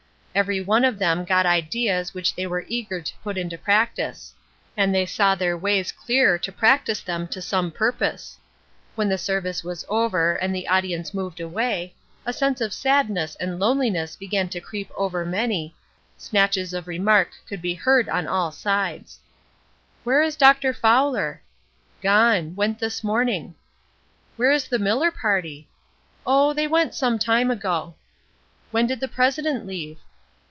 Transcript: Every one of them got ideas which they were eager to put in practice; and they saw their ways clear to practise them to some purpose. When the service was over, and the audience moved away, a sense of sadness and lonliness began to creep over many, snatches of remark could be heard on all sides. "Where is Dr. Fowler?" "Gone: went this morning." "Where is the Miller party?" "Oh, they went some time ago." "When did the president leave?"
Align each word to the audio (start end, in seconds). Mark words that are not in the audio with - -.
Every 0.33 0.61
one 0.61 0.85
of 0.85 0.97
them 0.97 1.25
got 1.25 1.45
ideas 1.45 2.13
which 2.13 2.33
they 2.33 2.47
were 2.47 2.63
eager 2.69 3.01
to 3.01 3.17
put 3.17 3.37
in 3.37 3.49
practice; 3.49 4.33
and 4.77 4.95
they 4.95 5.05
saw 5.05 5.35
their 5.35 5.57
ways 5.57 5.91
clear 5.91 6.37
to 6.39 6.53
practise 6.53 7.01
them 7.01 7.27
to 7.27 7.41
some 7.41 7.69
purpose. 7.69 8.37
When 8.95 9.09
the 9.09 9.17
service 9.17 9.61
was 9.61 9.83
over, 9.89 10.35
and 10.35 10.55
the 10.55 10.69
audience 10.69 11.13
moved 11.13 11.41
away, 11.41 11.95
a 12.25 12.31
sense 12.31 12.61
of 12.61 12.71
sadness 12.71 13.35
and 13.41 13.59
lonliness 13.59 14.15
began 14.15 14.47
to 14.51 14.61
creep 14.61 14.89
over 14.95 15.25
many, 15.25 15.75
snatches 16.17 16.73
of 16.73 16.87
remark 16.87 17.31
could 17.45 17.61
be 17.61 17.73
heard 17.73 18.07
on 18.07 18.25
all 18.25 18.53
sides. 18.53 19.19
"Where 20.05 20.21
is 20.21 20.37
Dr. 20.37 20.73
Fowler?" 20.73 21.41
"Gone: 22.01 22.55
went 22.55 22.79
this 22.79 23.03
morning." 23.03 23.53
"Where 24.37 24.53
is 24.53 24.69
the 24.69 24.79
Miller 24.79 25.11
party?" 25.11 25.67
"Oh, 26.25 26.53
they 26.53 26.67
went 26.67 26.95
some 26.95 27.19
time 27.19 27.51
ago." 27.51 27.95
"When 28.71 28.87
did 28.87 29.01
the 29.01 29.09
president 29.09 29.65
leave?" 29.67 29.97